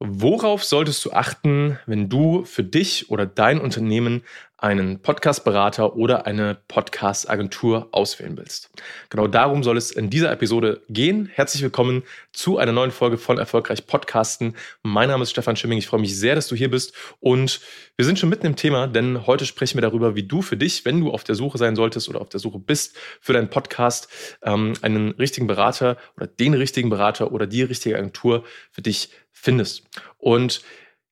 [0.00, 4.22] Worauf solltest du achten, wenn du für dich oder dein Unternehmen
[4.58, 8.70] einen Podcast-Berater oder eine Podcast-Agentur auswählen willst?
[9.08, 11.30] Genau darum soll es in dieser Episode gehen.
[11.32, 14.56] Herzlich willkommen zu einer neuen Folge von Erfolgreich Podcasten.
[14.82, 15.78] Mein Name ist Stefan Schimming.
[15.78, 16.92] Ich freue mich sehr, dass du hier bist.
[17.20, 17.60] Und
[17.96, 20.84] wir sind schon mitten im Thema, denn heute sprechen wir darüber, wie du für dich,
[20.84, 24.08] wenn du auf der Suche sein solltest oder auf der Suche bist für deinen Podcast,
[24.42, 29.84] ähm, einen richtigen Berater oder den richtigen Berater oder die richtige Agentur für dich findest.
[30.16, 30.62] Und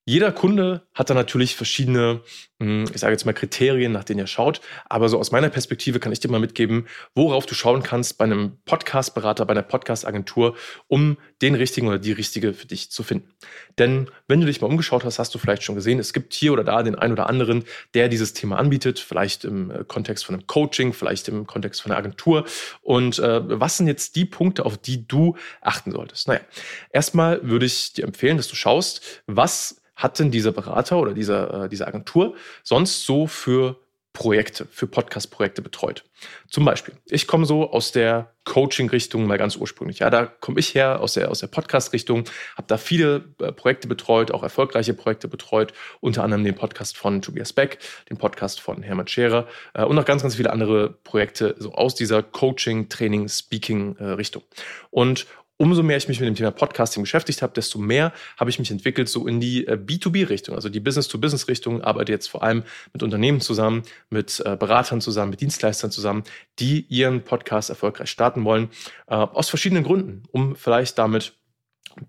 [0.09, 2.21] jeder Kunde hat da natürlich verschiedene,
[2.61, 4.61] hm, ich sage jetzt mal Kriterien, nach denen er schaut.
[4.89, 8.25] Aber so aus meiner Perspektive kann ich dir mal mitgeben, worauf du schauen kannst bei
[8.25, 10.55] einem Podcast-Berater, bei einer Podcast-Agentur,
[10.87, 13.35] um den richtigen oder die richtige für dich zu finden.
[13.81, 16.53] Denn wenn du dich mal umgeschaut hast, hast du vielleicht schon gesehen, es gibt hier
[16.53, 20.37] oder da den einen oder anderen, der dieses Thema anbietet, vielleicht im äh, Kontext von
[20.37, 22.45] einem Coaching, vielleicht im Kontext von einer Agentur.
[22.81, 26.29] Und äh, was sind jetzt die Punkte, auf die du achten solltest?
[26.29, 26.43] Naja,
[26.93, 31.65] erstmal würde ich dir empfehlen, dass du schaust, was hat denn dieser Berater oder diese,
[31.65, 33.81] äh, diese Agentur sonst so für
[34.17, 36.03] Projekte, für Podcast-Projekte betreut.
[36.49, 39.99] Zum Beispiel, ich komme so aus der Coaching-Richtung mal ganz ursprünglich.
[39.99, 42.25] Ja, da komme ich her aus der, aus der Podcast-Richtung,
[42.57, 47.21] habe da viele äh, Projekte betreut, auch erfolgreiche Projekte betreut, unter anderem den Podcast von
[47.21, 51.55] Tobias Beck, den Podcast von Hermann Scherer äh, und noch ganz, ganz viele andere Projekte
[51.59, 54.43] so aus dieser Coaching, Training, Speaking-Richtung.
[54.43, 55.27] Äh, und
[55.59, 58.71] umso mehr ich mich mit dem Thema Podcasting beschäftigt habe, desto mehr habe ich mich
[58.71, 63.41] entwickelt so in die äh, B2B-Richtung, also die Business-to-Business-Richtung, arbeite jetzt vor allem mit Unternehmen
[63.41, 66.25] zusammen, mit äh, Beratern zusammen, mit Dienstleistern zusammen,
[66.59, 68.71] die ihren Podcast erfolgreich starten wollen,
[69.07, 71.35] äh, aus verschiedenen Gründen, um vielleicht damit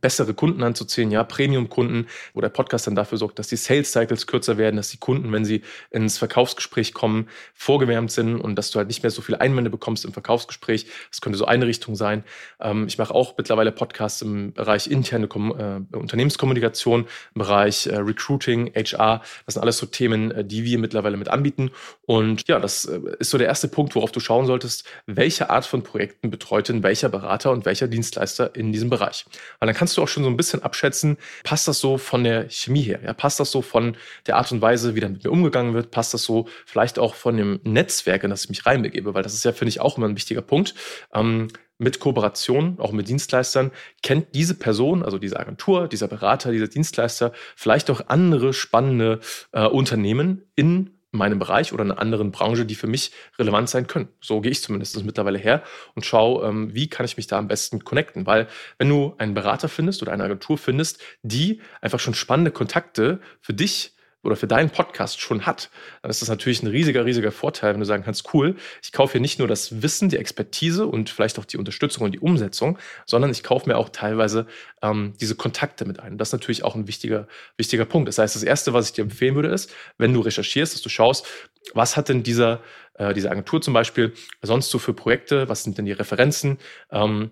[0.02, 4.57] bessere Kunden anzuziehen, ja, Premium-Kunden, wo der Podcast dann dafür sorgt, dass die Sales-Cycles kürzer
[4.57, 8.88] werden, dass die Kunden, wenn sie ins Verkaufsgespräch kommen, vorgewärmt sind und dass du halt
[8.88, 10.88] nicht mehr so viele Einwände bekommst im Verkaufsgespräch.
[11.09, 12.23] Das könnte so eine Richtung sein.
[12.59, 17.02] Ähm, ich mache auch mittlerweile Podcasts im Bereich interne Kom äh, Unternehmenskommunikation,
[17.35, 19.21] im Bereich äh, Recruiting, HR.
[19.45, 21.71] Das sind alles so Themen, äh, die wir mittlerweile mit anbieten.
[22.05, 25.65] Und ja, das äh, ist so der erste Punkt, worauf du schauen solltest, welche Art
[25.65, 29.26] von Projekten betreut denn welcher Berater und welcher Dienstleister in diesem Bereich.
[29.59, 32.49] Weil dann kannst du auch schon so ein bisschen abschätzen, passt das so von der
[32.49, 32.99] Chemie her?
[33.04, 33.95] Ja, passt das so von
[34.26, 35.92] der Art und Weise, wie dann mit mir umgegangen wird?
[35.92, 39.14] Passt das so vielleicht auch von dem Netzwerk, in das ich mich reinbegebe?
[39.14, 40.73] Weil das ist ja, finde ich, auch immer ein wichtiger Punkt.
[41.14, 43.71] Ähm, mit Kooperation, auch mit Dienstleistern,
[44.02, 49.20] kennt diese Person, also diese Agentur, dieser Berater, dieser Dienstleister, vielleicht auch andere spannende
[49.52, 54.10] äh, Unternehmen in meinem Bereich oder einer anderen Branche, die für mich relevant sein können.
[54.22, 55.64] So gehe ich zumindest mittlerweile her
[55.95, 58.26] und schaue, ähm, wie kann ich mich da am besten connecten.
[58.26, 58.48] Weil
[58.78, 63.54] wenn du einen Berater findest oder eine Agentur findest, die einfach schon spannende Kontakte für
[63.54, 65.70] dich oder für deinen Podcast schon hat,
[66.02, 69.14] dann ist das natürlich ein riesiger, riesiger Vorteil, wenn du sagen kannst, cool, ich kaufe
[69.14, 72.77] hier nicht nur das Wissen, die Expertise und vielleicht auch die Unterstützung und die Umsetzung,
[73.06, 74.48] sondern ich kaufe mir auch teilweise
[74.82, 76.17] ähm, diese Kontakte mit ein.
[76.17, 77.27] Das ist natürlich auch ein wichtiger,
[77.58, 78.08] wichtiger Punkt.
[78.08, 80.89] Das heißt, das Erste, was ich dir empfehlen würde, ist, wenn du recherchierst, dass du
[80.89, 81.26] schaust,
[81.73, 82.61] was hat denn dieser,
[82.95, 86.58] äh, diese Agentur zum Beispiel sonst so für Projekte, was sind denn die Referenzen,
[86.92, 87.32] ähm,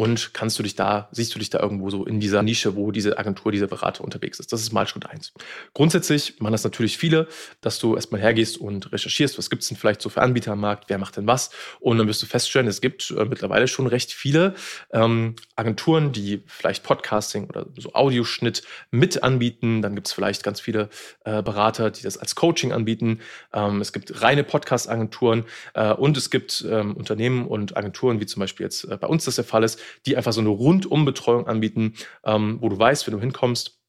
[0.00, 2.90] und kannst du dich da, siehst du dich da irgendwo so in dieser Nische, wo
[2.90, 4.50] diese Agentur, dieser Berater unterwegs ist.
[4.50, 5.34] Das ist mal Schritt eins.
[5.74, 7.28] Grundsätzlich machen das natürlich viele,
[7.60, 10.60] dass du erstmal hergehst und recherchierst, was gibt es denn vielleicht so für Anbieter am
[10.60, 11.50] Markt, wer macht denn was.
[11.80, 14.54] Und dann wirst du feststellen, es gibt äh, mittlerweile schon recht viele
[14.90, 19.82] ähm, Agenturen, die vielleicht Podcasting oder so Audioschnitt mit anbieten.
[19.82, 20.88] Dann gibt es vielleicht ganz viele
[21.26, 23.20] äh, Berater, die das als Coaching anbieten.
[23.52, 25.44] Ähm, es gibt reine Podcast-Agenturen
[25.74, 29.26] äh, und es gibt ähm, Unternehmen und Agenturen, wie zum Beispiel jetzt äh, bei uns
[29.26, 33.14] das der Fall ist, die einfach so eine Rundumbetreuung anbieten, ähm, wo du weißt, wenn
[33.14, 33.80] du hinkommst,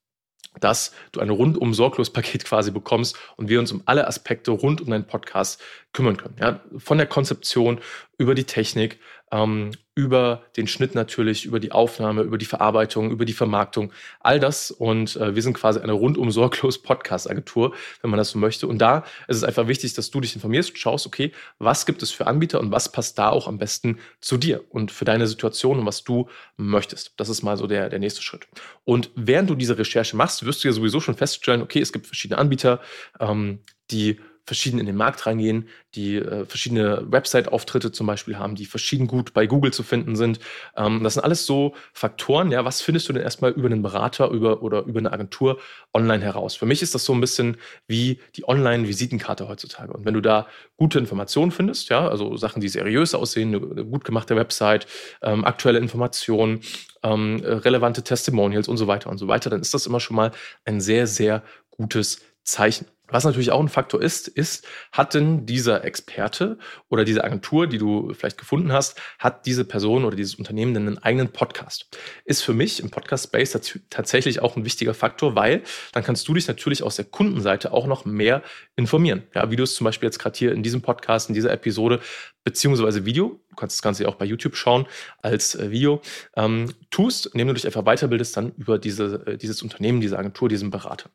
[0.59, 4.81] dass du ein rundum sorglos Paket quasi bekommst und wir uns um alle Aspekte rund
[4.81, 5.61] um deinen Podcast
[5.93, 6.35] kümmern können.
[6.39, 7.79] Ja, von der Konzeption
[8.17, 8.99] über die Technik,
[9.31, 14.39] ähm, über den Schnitt natürlich, über die Aufnahme, über die Verarbeitung, über die Vermarktung, all
[14.39, 14.71] das.
[14.71, 18.67] Und äh, wir sind quasi eine rundum sorglos Podcast-Agentur, wenn man das so möchte.
[18.67, 22.11] Und da ist es einfach wichtig, dass du dich informierst schaust, okay, was gibt es
[22.11, 25.79] für Anbieter und was passt da auch am besten zu dir und für deine Situation
[25.79, 27.13] und was du möchtest.
[27.17, 28.47] Das ist mal so der, der nächste Schritt.
[28.85, 32.07] Und während du diese Recherche machst, wirst du ja sowieso schon feststellen, okay, es gibt
[32.07, 32.79] verschiedene Anbieter,
[33.19, 33.59] ähm,
[33.91, 39.07] die verschieden in den Markt reingehen, die äh, verschiedene Website-Auftritte zum Beispiel haben, die verschieden
[39.07, 40.39] gut bei Google zu finden sind.
[40.75, 42.51] Ähm, das sind alles so Faktoren.
[42.51, 45.59] Ja, was findest du denn erstmal über einen Berater über, oder über eine Agentur
[45.93, 46.55] online heraus?
[46.55, 47.57] Für mich ist das so ein bisschen
[47.87, 49.93] wie die Online-Visitenkarte heutzutage.
[49.93, 50.47] Und wenn du da
[50.77, 54.87] gute Informationen findest, ja, also Sachen, die seriös aussehen, eine, gut gemachte Website,
[55.21, 56.61] ähm, aktuelle Informationen,
[57.03, 60.31] ähm, relevante Testimonials und so weiter und so weiter, dann ist das immer schon mal
[60.65, 62.87] ein sehr, sehr gutes Zeichen.
[63.11, 66.57] Was natürlich auch ein Faktor ist, ist, hat denn dieser Experte
[66.89, 70.87] oder diese Agentur, die du vielleicht gefunden hast, hat diese Person oder dieses Unternehmen denn
[70.87, 71.89] einen eigenen Podcast?
[72.25, 75.61] Ist für mich im Podcast-Space tatsächlich auch ein wichtiger Faktor, weil
[75.91, 78.41] dann kannst du dich natürlich aus der Kundenseite auch noch mehr
[78.75, 79.23] informieren.
[79.35, 81.99] Ja, wie du es zum Beispiel jetzt gerade hier in diesem Podcast, in dieser Episode,
[82.43, 84.87] beziehungsweise Video, du kannst das Ganze ja auch bei YouTube schauen
[85.21, 86.01] als äh, Video,
[86.35, 90.49] ähm, tust, indem du dich einfach weiterbildest dann über diese, äh, dieses Unternehmen, diese Agentur,
[90.49, 91.09] diesen Berater.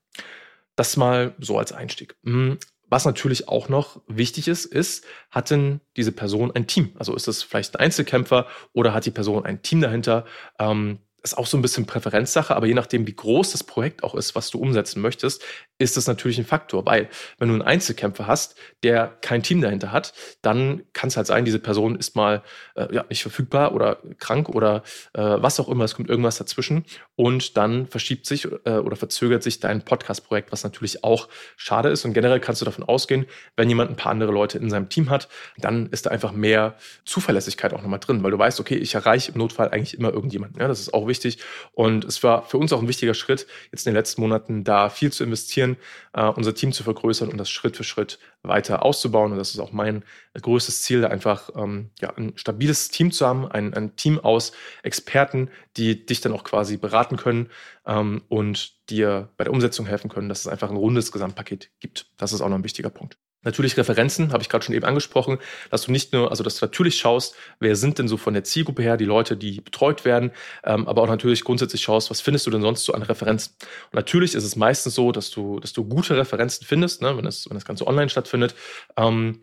[0.76, 2.16] Das mal so als Einstieg.
[2.24, 2.58] Hm,
[2.88, 6.92] was natürlich auch noch wichtig ist, ist, hat denn diese Person ein Team?
[6.98, 10.24] Also ist es vielleicht ein Einzelkämpfer oder hat die Person ein Team dahinter?
[10.58, 14.14] Ähm, ist auch so ein bisschen Präferenzsache, aber je nachdem, wie groß das Projekt auch
[14.14, 15.42] ist, was du umsetzen möchtest,
[15.78, 16.86] ist das natürlich ein Faktor.
[16.86, 17.08] Weil,
[17.38, 21.44] wenn du einen Einzelkämpfer hast, der kein Team dahinter hat, dann kann es halt sein,
[21.44, 22.42] diese Person ist mal
[22.76, 24.82] äh, ja, nicht verfügbar oder krank oder
[25.14, 26.84] äh, was auch immer, es kommt irgendwas dazwischen
[27.16, 32.04] und dann verschiebt sich äh, oder verzögert sich dein Podcast-Projekt, was natürlich auch schade ist.
[32.04, 33.26] Und generell kannst du davon ausgehen,
[33.56, 35.28] wenn jemand ein paar andere Leute in seinem Team hat,
[35.58, 39.32] dann ist da einfach mehr Zuverlässigkeit auch nochmal drin, weil du weißt, okay, ich erreiche
[39.32, 40.60] im Notfall eigentlich immer irgendjemanden.
[40.60, 41.44] Ja, das ist auch wichtig wichtig.
[41.72, 44.88] Und es war für uns auch ein wichtiger Schritt, jetzt in den letzten Monaten da
[44.88, 45.65] viel zu investieren,
[46.12, 49.32] äh, unser Team zu vergrößern und das Schritt für Schritt weiter auszubauen.
[49.32, 50.04] Und das ist auch mein
[50.34, 54.52] größtes Ziel, einfach ähm, ja, ein stabiles Team zu haben, ein, ein Team aus
[54.84, 57.50] Experten, die dich dann auch quasi beraten können
[57.86, 62.06] ähm, und dir bei der Umsetzung helfen können, dass es einfach ein rundes Gesamtpaket gibt.
[62.16, 63.18] Das ist auch noch ein wichtiger Punkt.
[63.46, 65.38] Natürlich Referenzen, habe ich gerade schon eben angesprochen,
[65.70, 68.42] dass du nicht nur, also dass du natürlich schaust, wer sind denn so von der
[68.42, 70.32] Zielgruppe her die Leute, die betreut werden,
[70.64, 73.54] ähm, aber auch natürlich grundsätzlich schaust, was findest du denn sonst so an Referenzen.
[73.92, 77.24] Und natürlich ist es meistens so, dass du, dass du gute Referenzen findest, ne, wenn,
[77.24, 78.54] das, wenn das Ganze online stattfindet.
[78.96, 79.40] Ähm,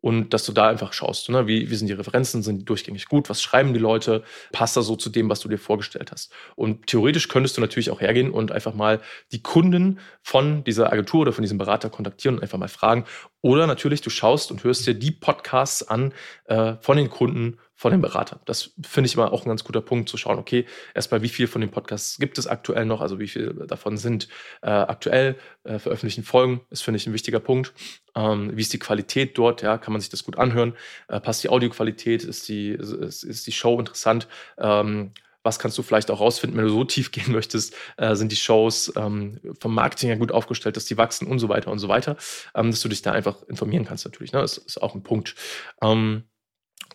[0.00, 1.46] und dass du da einfach schaust, ne?
[1.46, 4.22] wie, wie sind die Referenzen, sind die durchgängig gut, was schreiben die Leute,
[4.52, 6.32] passt das so zu dem, was du dir vorgestellt hast.
[6.54, 9.00] Und theoretisch könntest du natürlich auch hergehen und einfach mal
[9.32, 13.04] die Kunden von dieser Agentur oder von diesem Berater kontaktieren und einfach mal fragen.
[13.40, 16.12] Oder natürlich, du schaust und hörst dir die Podcasts an
[16.44, 18.40] äh, von den Kunden von dem Berater.
[18.46, 20.64] Das finde ich immer auch ein ganz guter Punkt zu schauen, okay,
[20.94, 24.28] erstmal, wie viel von den Podcasts gibt es aktuell noch, also wie viel davon sind
[24.62, 27.74] äh, aktuell äh, veröffentlichten Folgen, ist, finde ich, ein wichtiger Punkt.
[28.14, 30.74] Ähm, wie ist die Qualität dort, ja, kann man sich das gut anhören?
[31.08, 32.24] Äh, passt die Audioqualität?
[32.24, 34.26] Ist die, ist, ist die Show interessant?
[34.56, 35.12] Ähm,
[35.42, 38.36] was kannst du vielleicht auch rausfinden, wenn du so tief gehen möchtest, äh, sind die
[38.36, 41.88] Shows ähm, vom Marketing her gut aufgestellt, dass die wachsen und so weiter und so
[41.88, 42.16] weiter,
[42.54, 44.32] ähm, dass du dich da einfach informieren kannst natürlich.
[44.32, 44.40] Ne?
[44.40, 45.34] Das ist auch ein Punkt.
[45.82, 46.24] Ähm,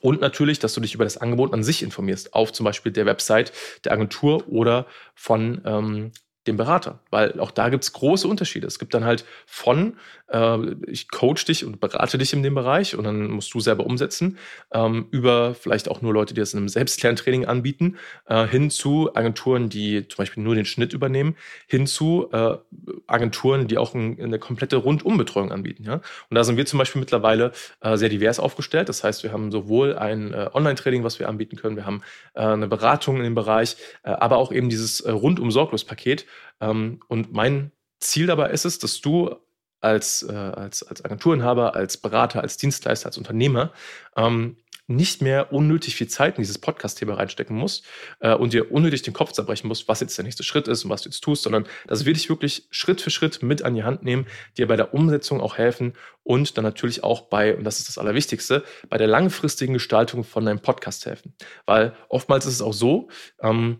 [0.01, 3.05] und natürlich, dass du dich über das Angebot an sich informierst, auf zum Beispiel der
[3.05, 3.53] Website
[3.85, 6.11] der Agentur oder von ähm,
[6.47, 8.65] dem Berater, weil auch da gibt es große Unterschiede.
[8.65, 9.97] Es gibt dann halt von,
[10.27, 10.57] äh,
[10.87, 14.39] ich coach dich und berate dich in dem Bereich und dann musst du selber umsetzen,
[14.73, 19.15] ähm, über vielleicht auch nur Leute, die das in einem Selbstlerntraining anbieten, äh, hin zu
[19.15, 21.35] Agenturen, die zum Beispiel nur den Schnitt übernehmen,
[21.67, 22.57] hin zu äh,
[23.05, 25.83] Agenturen, die auch ein, eine komplette Rundumbetreuung anbieten.
[25.83, 25.95] Ja?
[25.95, 27.51] Und da sind wir zum Beispiel mittlerweile
[27.81, 28.89] äh, sehr divers aufgestellt.
[28.89, 32.01] Das heißt, wir haben sowohl ein äh, Online-Training, was wir anbieten können, wir haben
[32.33, 36.27] äh, eine Beratung in dem Bereich, aber auch eben dieses Rundum-Sorglos-Paket, ähm,
[36.59, 39.35] und mein Ziel dabei ist es, dass du
[39.81, 43.71] als, äh, als, als Agenturinhaber, als Berater, als Dienstleister, als Unternehmer
[44.15, 44.57] ähm,
[44.87, 47.85] nicht mehr unnötig viel Zeit in dieses Podcast-Thema reinstecken musst
[48.19, 50.89] äh, und dir unnötig den Kopf zerbrechen musst, was jetzt der nächste Schritt ist und
[50.89, 53.83] was du jetzt tust, sondern das will dich wirklich Schritt für Schritt mit an die
[53.83, 55.93] Hand nehmen, dir bei der Umsetzung auch helfen
[56.23, 60.45] und dann natürlich auch bei, und das ist das Allerwichtigste, bei der langfristigen Gestaltung von
[60.45, 61.33] deinem Podcast helfen.
[61.65, 63.09] Weil oftmals ist es auch so,
[63.41, 63.79] ähm,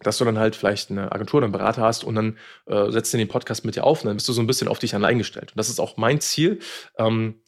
[0.00, 3.12] dass du dann halt vielleicht eine Agentur oder einen Berater hast und dann äh, setzt
[3.12, 4.94] du den Podcast mit dir auf und dann bist du so ein bisschen auf dich
[4.94, 5.52] allein gestellt.
[5.52, 6.58] Und das ist auch mein Ziel,
[6.98, 7.40] ähm,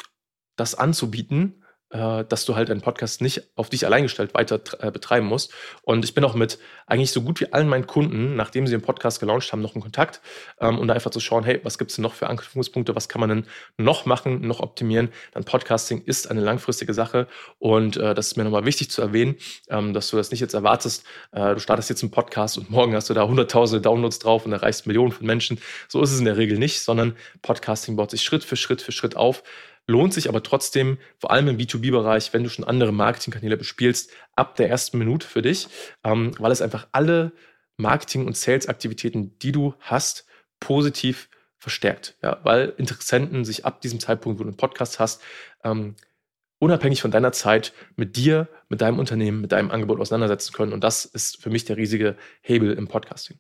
[0.57, 1.65] das anzubieten,
[1.97, 5.53] dass du halt einen Podcast nicht auf dich allein gestellt weiter äh, betreiben musst.
[5.83, 8.83] Und ich bin auch mit eigentlich so gut wie allen meinen Kunden, nachdem sie den
[8.83, 10.21] Podcast gelauncht haben, noch in Kontakt,
[10.61, 13.09] ähm, um da einfach zu schauen, hey, was gibt es denn noch für Anknüpfungspunkte, was
[13.09, 15.11] kann man denn noch machen, noch optimieren.
[15.33, 17.27] Dann Podcasting ist eine langfristige Sache
[17.59, 19.37] und äh, das ist mir nochmal wichtig zu erwähnen,
[19.69, 22.95] ähm, dass du das nicht jetzt erwartest, äh, du startest jetzt einen Podcast und morgen
[22.95, 25.59] hast du da hunderttausende Downloads drauf und erreichst Millionen von Menschen.
[25.89, 28.93] So ist es in der Regel nicht, sondern Podcasting baut sich Schritt für Schritt für
[28.93, 29.43] Schritt auf
[29.87, 34.57] lohnt sich aber trotzdem, vor allem im B2B-Bereich, wenn du schon andere Marketingkanäle bespielst, ab
[34.57, 35.69] der ersten Minute für dich,
[36.05, 37.33] ähm, weil es einfach alle
[37.77, 40.27] Marketing- und Sales-Aktivitäten, die du hast,
[40.61, 41.29] positiv
[41.59, 42.17] verstärkt.
[42.23, 45.23] Ja, weil Interessenten sich ab diesem Zeitpunkt, wo du einen Podcast hast,
[45.63, 45.97] ähm,
[46.59, 50.73] unabhängig von deiner Zeit mit dir, mit deinem Unternehmen, mit deinem Angebot auseinandersetzen können.
[50.73, 53.39] Und das ist für mich der riesige Hebel im Podcasting.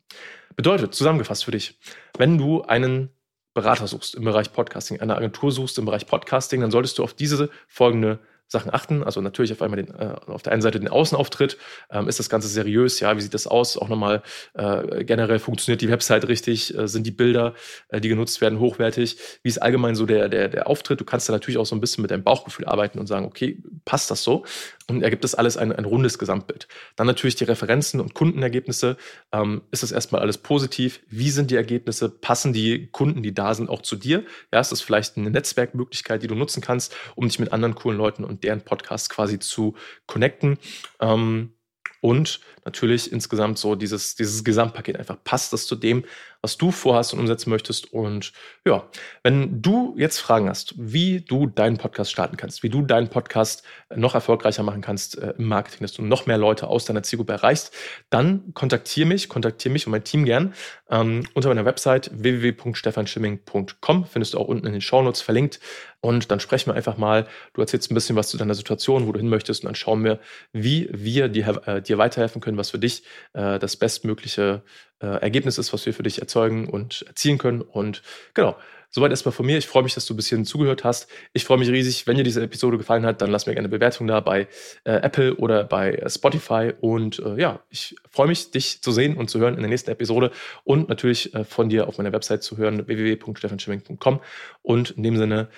[0.54, 1.78] Bedeutet, zusammengefasst für dich,
[2.18, 3.10] wenn du einen
[3.56, 7.14] Berater suchst im Bereich Podcasting, eine Agentur suchst im Bereich Podcasting, dann solltest du auf
[7.14, 9.02] diese folgende Sachen achten.
[9.02, 11.58] Also natürlich auf einmal den, äh, auf der einen Seite den Außenauftritt.
[11.90, 13.00] Ähm, ist das Ganze seriös?
[13.00, 13.76] Ja, wie sieht das aus?
[13.76, 14.22] Auch nochmal
[14.54, 16.76] äh, generell funktioniert die Website richtig?
[16.76, 17.54] Äh, sind die Bilder,
[17.88, 19.18] äh, die genutzt werden, hochwertig?
[19.42, 21.00] Wie ist allgemein so der, der, der Auftritt?
[21.00, 23.62] Du kannst da natürlich auch so ein bisschen mit deinem Bauchgefühl arbeiten und sagen, okay,
[23.84, 24.44] passt das so?
[24.88, 26.68] Und ergibt das alles ein, ein rundes Gesamtbild.
[26.94, 28.96] Dann natürlich die Referenzen und Kundenergebnisse.
[29.32, 31.00] Ähm, ist das erstmal alles positiv?
[31.08, 32.08] Wie sind die Ergebnisse?
[32.08, 34.24] Passen die Kunden, die da sind, auch zu dir?
[34.52, 37.98] Ja, ist das vielleicht eine Netzwerkmöglichkeit, die du nutzen kannst, um dich mit anderen coolen
[37.98, 39.74] Leuten und deren Podcasts quasi zu
[40.06, 40.58] connecten?
[41.00, 41.52] Ähm,
[42.00, 46.04] und natürlich insgesamt so dieses, dieses Gesamtpaket einfach passt das zu dem,
[46.46, 47.92] was du vorhast und umsetzen möchtest.
[47.92, 48.32] Und
[48.64, 48.88] ja,
[49.24, 53.64] wenn du jetzt Fragen hast, wie du deinen Podcast starten kannst, wie du deinen Podcast
[53.92, 57.32] noch erfolgreicher machen kannst äh, im Marketing, dass du noch mehr Leute aus deiner Zielgruppe
[57.32, 57.74] erreichst,
[58.10, 60.54] dann kontaktiere mich, kontaktiere mich und mein Team gern
[60.88, 64.04] ähm, unter meiner Website www.stefanschimming.com.
[64.06, 65.58] Findest du auch unten in den Shownotes verlinkt.
[66.00, 67.26] Und dann sprechen wir einfach mal.
[67.54, 70.04] Du erzählst ein bisschen was zu deiner Situation, wo du hin möchtest, und dann schauen
[70.04, 70.20] wir,
[70.52, 74.62] wie wir dir, äh, dir weiterhelfen können, was für dich äh, das bestmögliche
[75.00, 77.60] äh, Ergebnis ist, was wir für dich erzeugen und erzielen können.
[77.60, 78.02] Und
[78.34, 78.56] genau,
[78.90, 79.58] soweit erstmal von mir.
[79.58, 81.08] Ich freue mich, dass du ein bisschen zugehört hast.
[81.32, 83.76] Ich freue mich riesig, wenn dir diese Episode gefallen hat, dann lass mir gerne eine
[83.76, 84.48] Bewertung da bei
[84.84, 86.72] äh, Apple oder bei Spotify.
[86.80, 89.90] Und äh, ja, ich freue mich, dich zu sehen und zu hören in der nächsten
[89.90, 90.30] Episode
[90.64, 94.20] und natürlich äh, von dir auf meiner Website zu hören, www.stefanschimming.com.
[94.62, 95.48] Und in dem Sinne,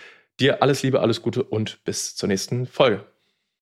[0.41, 3.05] dir alles Liebe, alles Gute und bis zur nächsten Folge.